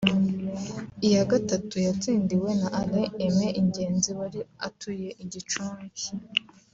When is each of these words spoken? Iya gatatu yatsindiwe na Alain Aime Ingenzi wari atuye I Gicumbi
Iya 1.07 1.23
gatatu 1.31 1.75
yatsindiwe 1.85 2.49
na 2.61 2.67
Alain 2.79 3.13
Aime 3.23 3.47
Ingenzi 3.61 4.09
wari 4.17 4.39
atuye 4.67 5.09
I 5.23 5.25
Gicumbi 5.31 6.03